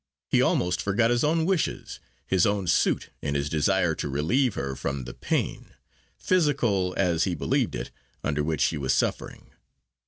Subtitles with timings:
[0.29, 4.75] He almost forgot his own wishes, his own suit, in his desire to relieve her
[4.75, 5.75] from the pain,
[6.17, 7.91] physical as he believed it,
[8.23, 9.51] under which she was suffering.